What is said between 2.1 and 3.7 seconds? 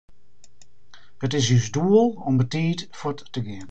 om betiid fuort te gean.